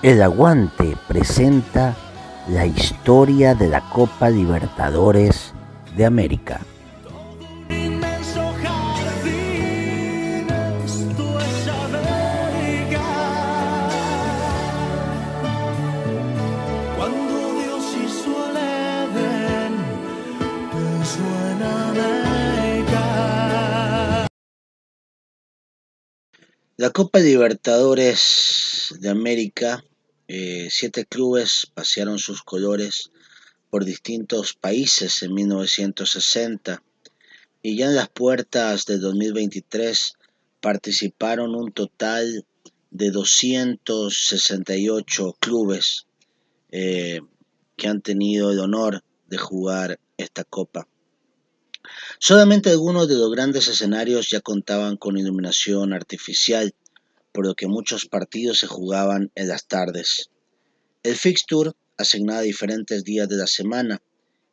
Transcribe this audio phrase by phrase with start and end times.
[0.00, 1.96] El Aguante presenta
[2.48, 5.52] la historia de la Copa Libertadores
[5.96, 6.60] de América.
[26.80, 29.84] La Copa Libertadores de América,
[30.28, 33.10] eh, siete clubes pasearon sus colores
[33.68, 36.80] por distintos países en 1960
[37.62, 40.12] y ya en las puertas de 2023
[40.60, 42.46] participaron un total
[42.92, 46.06] de 268 clubes
[46.70, 47.22] eh,
[47.76, 50.86] que han tenido el honor de jugar esta copa.
[52.18, 56.74] Solamente algunos de los grandes escenarios ya contaban con iluminación artificial,
[57.32, 60.30] por lo que muchos partidos se jugaban en las tardes.
[61.02, 64.00] El fixture asignaba diferentes días de la semana,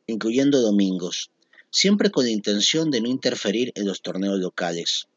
[0.07, 1.31] incluyendo domingos,
[1.71, 5.07] siempre con la intención de no interferir en los torneos locales.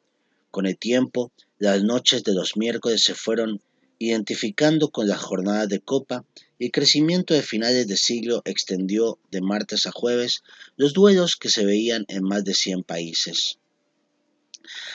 [0.51, 3.61] Con el tiempo, las noches de los miércoles se fueron
[3.99, 6.25] identificando con las jornadas de copa
[6.59, 10.43] el crecimiento de finales de siglo extendió de martes a jueves
[10.77, 13.59] los duelos que se veían en más de 100 países.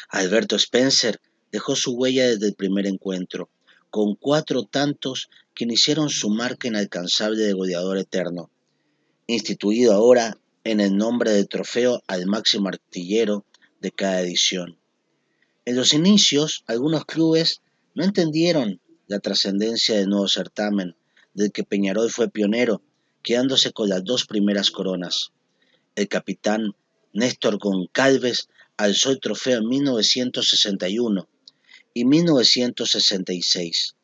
[0.10, 3.50] Alberto Spencer dejó su huella desde el primer encuentro,
[3.90, 8.50] con cuatro tantos que iniciaron su marca inalcanzable de goleador eterno,
[9.28, 13.46] instituido ahora en el nombre de trofeo al máximo artillero
[13.80, 14.80] de cada edición.
[15.66, 17.62] En los inicios, algunos clubes
[17.96, 20.96] no entendieron la trascendencia del nuevo certamen,
[21.34, 22.82] del que Peñarol fue pionero,
[23.24, 25.32] quedándose con las dos primeras coronas.
[25.96, 26.76] El capitán
[27.14, 31.28] Néstor Goncalves alzó el trofeo en 1961
[31.94, 33.96] y 1966,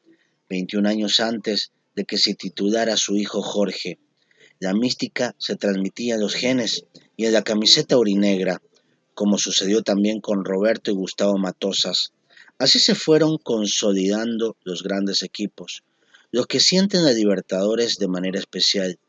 [0.48, 4.00] 21 años antes de que se titulara su hijo Jorge.
[4.60, 6.86] La mística se transmitía en los genes
[7.18, 8.62] y en la camiseta urinegra,
[9.14, 12.14] como sucedió también con Roberto y Gustavo Matosas.
[12.58, 15.84] Así se fueron consolidando los grandes equipos,
[16.32, 19.00] los que sienten a Libertadores de manera especial.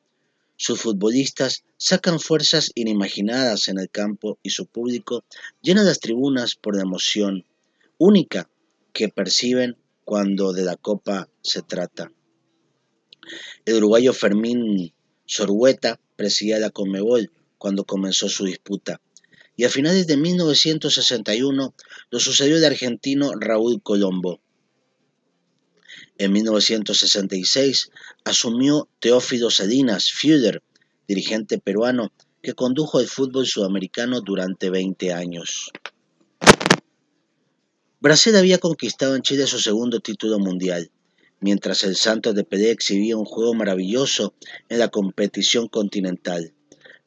[0.56, 5.24] Sus futbolistas sacan fuerzas inimaginadas en el campo y su público
[5.62, 7.44] llena las tribunas por la emoción
[7.98, 8.48] única
[8.92, 12.12] que perciben cuando de la Copa se trata.
[13.64, 14.92] El uruguayo Fermín
[15.26, 19.00] Sorhueta presidía la Conmebol cuando comenzó su disputa.
[19.56, 21.74] Y a finales de 1961
[22.10, 24.40] lo sucedió el argentino Raúl Colombo.
[26.20, 27.90] En 1966
[28.24, 30.62] asumió Teófilo Salinas Füder,
[31.08, 35.70] dirigente peruano que condujo el fútbol sudamericano durante 20 años.
[38.00, 40.90] Brasil había conquistado en Chile su segundo título mundial,
[41.40, 44.34] mientras el Santos de Pelé exhibía un juego maravilloso
[44.68, 46.52] en la competición continental.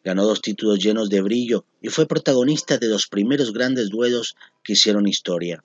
[0.04, 4.74] Ganó dos títulos llenos de brillo y fue protagonista de los primeros grandes duelos que
[4.74, 5.64] hicieron historia.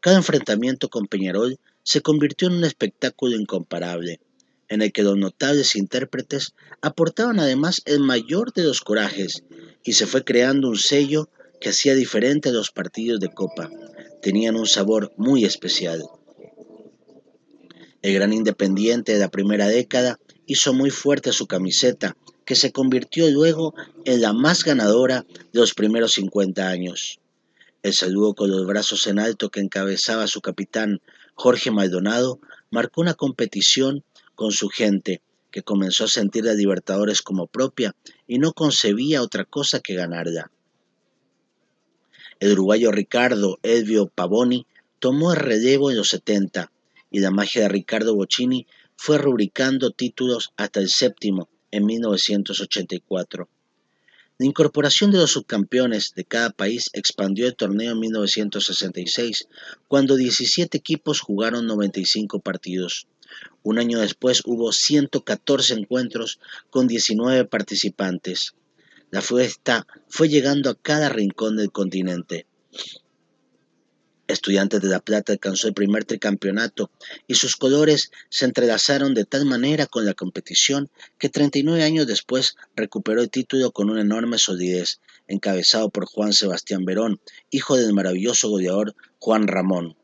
[0.00, 4.20] Cada enfrentamiento con Peñarol se convirtió en un espectáculo incomparable,
[4.68, 9.44] en el que los notables intérpretes aportaban además el mayor de los corajes
[9.84, 11.28] y se fue creando un sello
[11.60, 13.70] que hacía diferente a los partidos de copa.
[14.22, 16.02] Tenían un sabor muy especial.
[18.02, 23.30] El gran independiente de la primera década hizo muy fuerte su camiseta, que se convirtió
[23.30, 27.20] luego en la más ganadora de los primeros 50 años.
[27.82, 31.00] El saludo con los brazos en alto que encabezaba su capitán
[31.34, 34.04] Jorge Maldonado marcó una competición
[34.34, 37.94] con su gente, que comenzó a sentir a Libertadores como propia
[38.26, 40.50] y no concebía otra cosa que ganarla.
[42.40, 44.66] El uruguayo Ricardo Elvio Pavoni
[44.98, 46.72] tomó el relevo en los 70
[47.10, 48.66] y la magia de Ricardo Bocini
[48.96, 53.48] fue rubricando títulos hasta el séptimo en 1984.
[54.42, 59.46] La incorporación de los subcampeones de cada país expandió el torneo en 1966,
[59.86, 63.06] cuando 17 equipos jugaron 95 partidos.
[63.62, 66.40] Un año después hubo 114 encuentros
[66.70, 68.56] con 19 participantes.
[69.12, 72.46] La fiesta fue llegando a cada rincón del continente.
[74.32, 76.90] Estudiantes de La Plata alcanzó el primer tricampeonato
[77.26, 82.56] y sus colores se entrelazaron de tal manera con la competición que 39 años después
[82.74, 87.20] recuperó el título con una enorme solidez, encabezado por Juan Sebastián Verón,
[87.50, 89.96] hijo del maravilloso goleador Juan Ramón.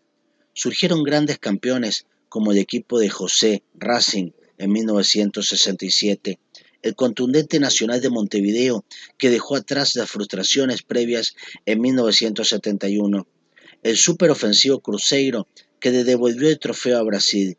[0.53, 6.39] Surgieron grandes campeones como el equipo de José Racing en 1967,
[6.83, 8.85] el contundente Nacional de Montevideo
[9.17, 11.35] que dejó atrás las frustraciones previas
[11.65, 13.27] en 1971
[13.83, 15.49] el superofensivo Cruzeiro
[15.81, 17.57] que le devolvió el trofeo a Brasil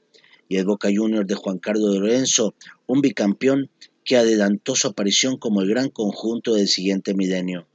[0.48, 2.56] y el Boca Juniors de Juan Carlos Lorenzo,
[2.88, 3.70] un bicampeón
[4.04, 7.68] que adelantó su aparición como el gran conjunto del siguiente milenio.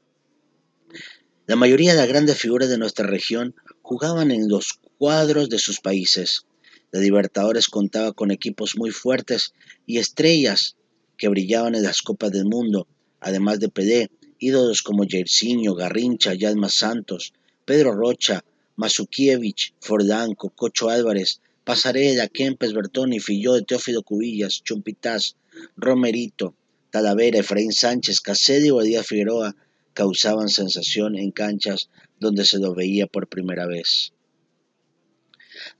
[1.46, 5.80] La mayoría de las grandes figuras de nuestra región jugaban en los cuadros de sus
[5.80, 6.46] países.
[6.90, 9.52] La Libertadores contaba con equipos muy fuertes
[9.86, 10.76] y estrellas
[11.16, 12.88] que brillaban en las Copas del Mundo,
[13.20, 17.32] además de Pelé, ídolos como Jairzinho, Garrincha, Yalma Santos,
[17.64, 18.44] Pedro Rocha,
[18.76, 25.36] Masukiewicz, Fordanco, Cocho Álvarez, Pasarela, Kempes, Bertoni, Filló, Teófilo Cubillas, Chumpitaz,
[25.76, 26.54] Romerito,
[26.90, 29.56] Talavera, Efraín Sánchez, Casedio y Badía Figueroa
[29.94, 31.88] causaban sensación en canchas
[32.20, 34.12] donde se los veía por primera vez.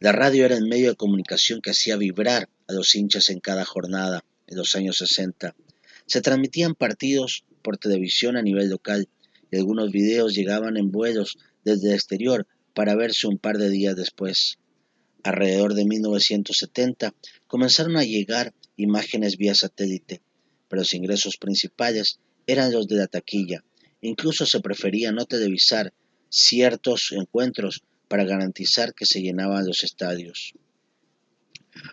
[0.00, 3.64] La radio era el medio de comunicación que hacía vibrar a los hinchas en cada
[3.64, 5.54] jornada en los años 60.
[6.06, 9.08] Se transmitían partidos por televisión a nivel local
[9.50, 13.96] y algunos videos llegaban en vuelos desde el exterior para verse un par de días
[13.96, 14.58] después.
[15.22, 17.14] Alrededor de 1970
[17.46, 20.20] comenzaron a llegar imágenes vía satélite,
[20.68, 23.64] pero los ingresos principales eran los de la taquilla.
[24.00, 25.92] Incluso se prefería no televisar
[26.28, 30.54] ciertos encuentros para garantizar que se llenaban los estadios.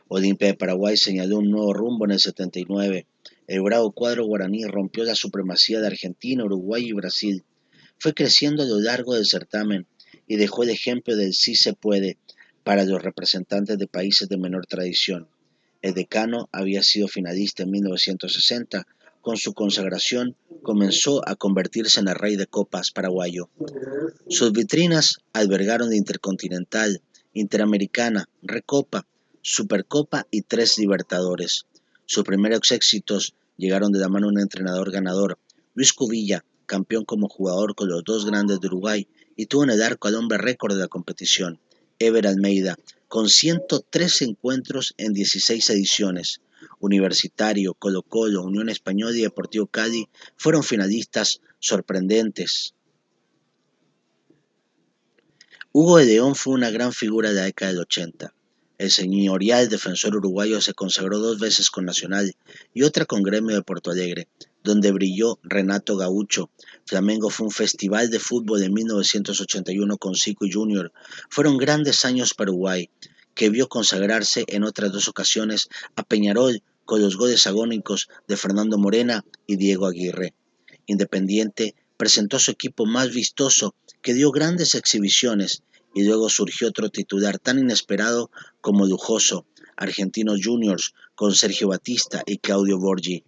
[0.07, 3.07] Olimpia de Paraguay señaló un nuevo rumbo en el 79.
[3.47, 7.43] El bravo cuadro guaraní rompió la supremacía de Argentina, Uruguay y Brasil.
[8.01, 9.85] Fue creciendo a lo largo del certamen
[10.27, 12.17] y dejó el ejemplo del sí se puede
[12.63, 15.27] para los representantes de países de menor tradición.
[15.83, 18.87] El decano había sido finalista en 1960
[19.21, 23.51] con su consagración, comenzó a convertirse en el rey de copas paraguayo.
[24.27, 27.03] Sus vitrinas albergaron Intercontinental,
[27.33, 29.05] Interamericana, Recopa,
[29.43, 31.67] Supercopa y tres Libertadores.
[32.07, 35.37] Sus primeros éxitos llegaron de la mano de un entrenador ganador,
[35.75, 39.81] Luis Cubilla, campeón como jugador con los dos grandes de Uruguay, y tuvo en el
[39.81, 41.59] arco al hombre récord de la competición,
[41.99, 42.77] Ever Almeida,
[43.09, 46.39] con 103 encuentros en 16 ediciones,
[46.79, 50.07] Universitario, Colo Colo, Unión Española y Deportivo Cali
[50.37, 52.73] fueron finalistas sorprendentes.
[55.73, 58.33] Hugo de León fue una gran figura de la década del 80.
[58.81, 62.33] El señorial defensor uruguayo se consagró dos veces con Nacional
[62.73, 64.27] y otra con Gremio de Porto Alegre,
[64.63, 66.49] donde brilló Renato Gaucho.
[66.87, 70.91] Flamengo fue un festival de fútbol en 1981 con Zico Junior.
[71.29, 72.89] Fueron grandes años para Uruguay,
[73.35, 78.79] que vio consagrarse en otras dos ocasiones a Peñarol con los goles agónicos de Fernando
[78.79, 80.33] Morena y Diego Aguirre.
[80.87, 85.61] Independiente presentó su equipo más vistoso, que dio grandes exhibiciones,
[85.93, 89.45] y luego surgió otro titular tan inesperado como lujoso,
[89.75, 93.23] Argentinos Juniors, con Sergio Batista y Claudio Borgi.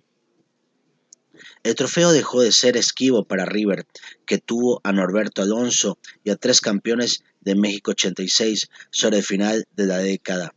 [1.63, 3.85] El trofeo dejó de ser esquivo para River,
[4.25, 9.65] que tuvo a Norberto Alonso y a tres campeones de México 86 sobre el final
[9.75, 10.53] de la década.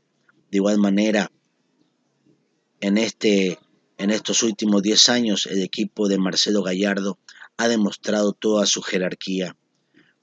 [0.51, 1.31] De igual manera,
[2.81, 3.59] en, este,
[3.99, 7.19] en estos últimos 10 años el equipo de Marcelo Gallardo
[7.57, 9.57] ha demostrado toda su jerarquía.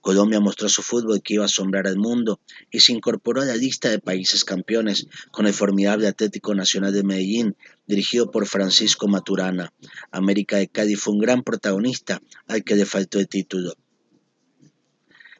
[0.04, 3.56] Colombia mostró su fútbol que iba a asombrar al mundo y se incorporó a la
[3.56, 7.56] lista de países campeones con el formidable Atlético Nacional de Medellín,
[7.88, 9.72] dirigido por Francisco Maturana.
[10.12, 13.76] América de Cádiz fue un gran protagonista al que le faltó el título.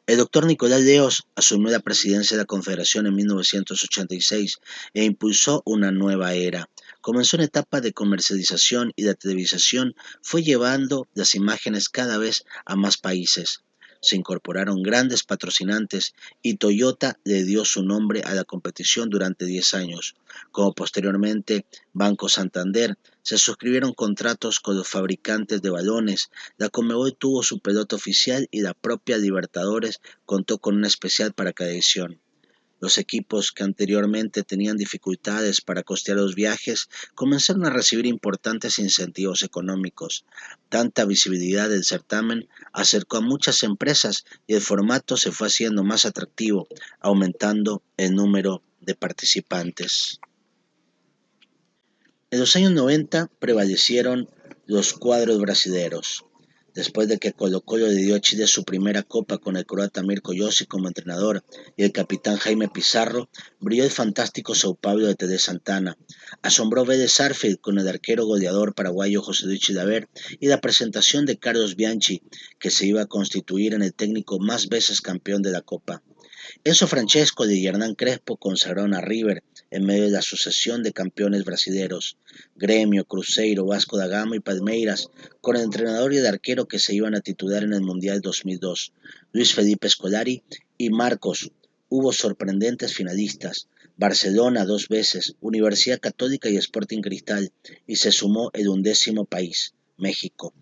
[0.06, 4.60] El doctor Nicolás Leos asumió la presidencia de la Confederación en 1986
[4.94, 6.70] e impulsó una nueva era.
[7.02, 12.76] Comenzó una etapa de comercialización y la televisación fue llevando las imágenes cada vez a
[12.76, 13.60] más países
[14.04, 19.74] se incorporaron grandes patrocinantes y Toyota le dio su nombre a la competición durante 10
[19.74, 20.14] años.
[20.52, 27.42] Como posteriormente Banco Santander, se suscribieron contratos con los fabricantes de balones, la Comebol tuvo
[27.42, 32.20] su pelota oficial y la propia Libertadores contó con una especial para cada edición.
[32.84, 39.42] Los equipos que anteriormente tenían dificultades para costear los viajes comenzaron a recibir importantes incentivos
[39.42, 40.26] económicos.
[40.68, 46.04] Tanta visibilidad del certamen acercó a muchas empresas y el formato se fue haciendo más
[46.04, 46.68] atractivo,
[47.00, 50.20] aumentando el número de participantes.
[52.30, 54.28] En los años 90 prevalecieron
[54.66, 56.26] los cuadros brasileños
[56.74, 60.02] después de que Colo Colo le dio a Chile su primera copa con el croata
[60.02, 61.44] Mirko Yossi como entrenador
[61.76, 65.96] y el capitán Jaime Pizarro, brilló el fantástico Sao Paulo de Tede Santana.
[66.42, 70.08] Asombró Vélez Sarfield con el arquero goleador paraguayo José Luis Chilaver
[70.40, 72.22] y la presentación de Carlos Bianchi,
[72.58, 76.02] que se iba a constituir en el técnico más veces campeón de la copa.
[76.62, 79.42] Enzo Francesco y Hernán Crespo consagraron a River
[79.74, 82.16] en medio de la sucesión de campeones brasileños,
[82.54, 86.94] Gremio, Cruzeiro, Vasco da Gama y Palmeiras, con el entrenador y el arquero que se
[86.94, 88.92] iban a titular en el Mundial 2002,
[89.32, 90.44] Luis Felipe Scolari
[90.78, 91.50] y Marcos
[91.88, 93.66] hubo sorprendentes finalistas,
[93.96, 97.50] Barcelona dos veces, Universidad Católica y Sporting Cristal,
[97.84, 100.54] y se sumó el undécimo país, México.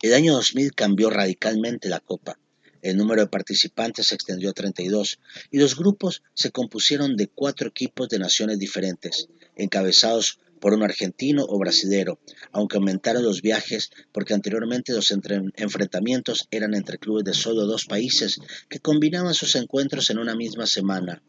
[0.00, 2.38] El año 2000 cambió radicalmente la Copa.
[2.86, 5.18] El número de participantes se extendió a 32
[5.50, 9.26] y los grupos se compusieron de cuatro equipos de naciones diferentes,
[9.56, 12.20] encabezados por un argentino o brasilero,
[12.52, 18.38] aunque aumentaron los viajes porque anteriormente los enfrentamientos eran entre clubes de solo dos países
[18.68, 21.20] que combinaban sus encuentros en una misma semana.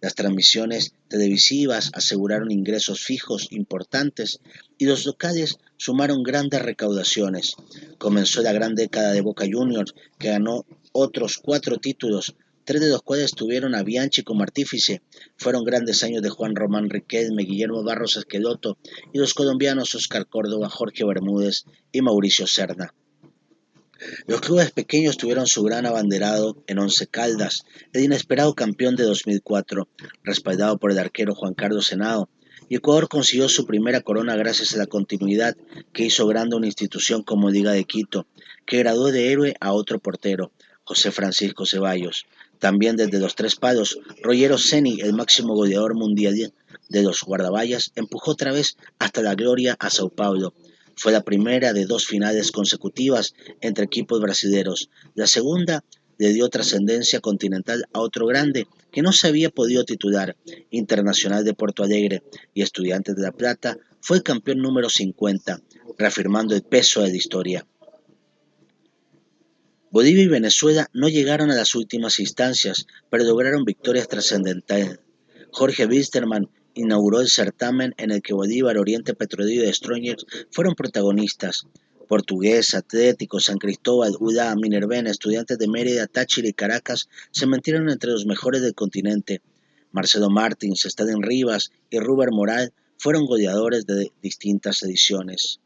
[0.00, 4.40] Las transmisiones televisivas aseguraron ingresos fijos importantes
[4.78, 7.56] y los locales sumaron grandes recaudaciones.
[7.98, 13.02] Comenzó la gran década de Boca Juniors, que ganó otros cuatro títulos, tres de los
[13.02, 15.02] cuales tuvieron a Bianchi como artífice.
[15.36, 18.78] Fueron grandes años de Juan Román Riquelme, Guillermo Barros Esqueloto
[19.12, 22.94] y los colombianos Oscar Córdoba, Jorge Bermúdez y Mauricio Serna.
[24.26, 29.88] Los clubes pequeños tuvieron su gran abanderado en Once Caldas, el inesperado campeón de 2004,
[30.22, 32.30] respaldado por el arquero Juan Carlos Senado,
[32.70, 35.56] y Ecuador consiguió su primera corona gracias a la continuidad
[35.92, 38.26] que hizo grande una institución como Liga de Quito,
[38.64, 40.52] que graduó de héroe a otro portero,
[40.90, 42.26] José Francisco Ceballos.
[42.58, 46.52] También desde los tres palos, Rogero Ceni, el máximo goleador mundial
[46.88, 50.52] de los guardaballas, empujó otra vez hasta la gloria a Sao Paulo.
[50.96, 54.90] Fue la primera de dos finales consecutivas entre equipos brasileños.
[55.14, 55.84] La segunda
[56.18, 60.36] le dio trascendencia continental a otro grande que no se había podido titular,
[60.72, 65.62] Internacional de Porto Alegre y Estudiantes de La Plata, fue el campeón número 50,
[65.96, 67.64] reafirmando el peso de la historia.
[69.92, 75.00] Bolivia y Venezuela no llegaron a las últimas instancias, pero lograron victorias trascendentales.
[75.50, 81.66] Jorge Wisterman inauguró el certamen en el que Bolívar, Oriente Petrolero y Strongers fueron protagonistas.
[82.06, 88.12] Portugués, Atlético, San Cristóbal, Udá, Minervena, estudiantes de Mérida, Táchira y Caracas se mantieron entre
[88.12, 89.42] los mejores del continente.
[89.90, 95.58] Marcelo Martins, Stadin Rivas y Ruber Moral fueron goleadores de distintas ediciones.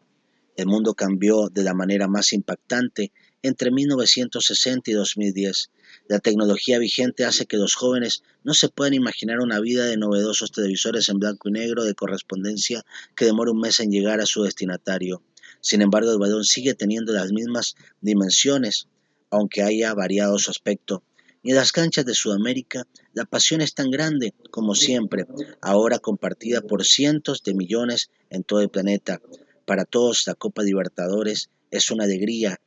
[0.57, 3.13] El mundo cambió de la manera más impactante
[3.45, 5.71] entre 1960 y 2010.
[6.09, 10.51] La tecnología vigente hace que los jóvenes no se puedan imaginar una vida de novedosos
[10.51, 14.45] televisores en blanco y negro de correspondencia que demora un mes en llegar a su
[14.45, 15.23] destinatario.
[15.61, 18.89] Sin embargo, el balón sigue teniendo las mismas dimensiones,
[19.29, 21.03] aunque haya variado su aspecto.
[21.43, 25.27] Y en las canchas de Sudamérica, la pasión es tan grande como siempre,
[25.61, 29.21] ahora compartida por cientos de millones en todo el planeta.
[29.67, 32.59] Para todos, la Copa Libertadores es una alegría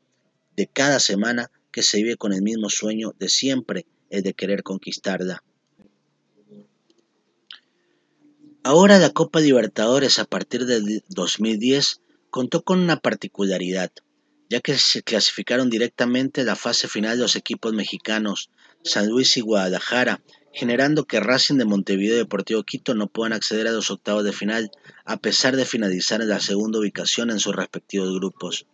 [0.57, 4.63] de cada semana que se vive con el mismo sueño de siempre, el de querer
[4.63, 5.43] conquistarla.
[8.63, 13.91] Ahora la Copa Libertadores a partir del 2010 contó con una particularidad,
[14.49, 18.49] ya que se clasificaron directamente a la fase final los equipos mexicanos
[18.83, 20.21] San Luis y Guadalajara,
[20.53, 24.33] generando que Racing de Montevideo y Deportivo Quito no puedan acceder a los octavos de
[24.33, 24.71] final,
[25.05, 28.65] a pesar de finalizar en la segunda ubicación en sus respectivos grupos.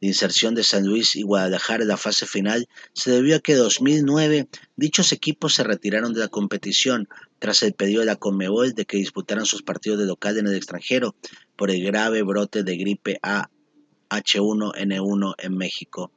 [0.00, 3.52] La inserción de San Luis y Guadalajara en la fase final se debió a que
[3.52, 8.74] en 2009 dichos equipos se retiraron de la competición tras el pedido de la Conmebol
[8.74, 11.14] de que disputaran sus partidos de local en el extranjero
[11.56, 13.48] por el grave brote de gripe A
[14.10, 16.12] H1N1 en México.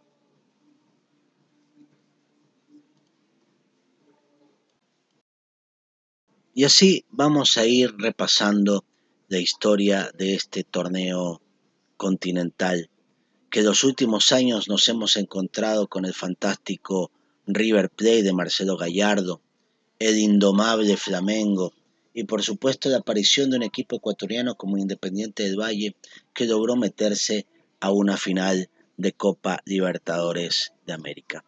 [6.53, 8.83] Y así vamos a ir repasando
[9.29, 11.41] la historia de este torneo
[11.95, 12.89] continental
[13.49, 17.11] que los últimos años nos hemos encontrado con el fantástico
[17.47, 19.41] River Plate de Marcelo Gallardo,
[19.97, 21.73] el indomable Flamengo
[22.13, 25.95] y por supuesto la aparición de un equipo ecuatoriano como Independiente del Valle
[26.33, 27.45] que logró meterse
[27.79, 31.43] a una final de Copa Libertadores de América.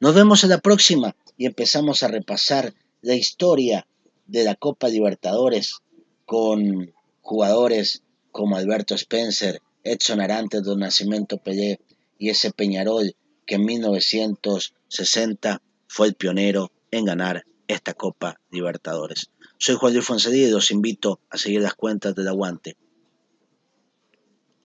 [0.00, 3.86] Nos vemos en la próxima y empezamos a repasar la historia
[4.26, 5.78] de la Copa Libertadores
[6.26, 11.80] con jugadores como Alberto Spencer, Edson Arantes Don Nacimiento Pelé
[12.18, 13.14] y ese Peñarol
[13.46, 19.30] que en 1960 fue el pionero en ganar esta Copa Libertadores.
[19.58, 22.76] Soy Juan Luis Fonsedí y los invito a seguir las cuentas del aguante.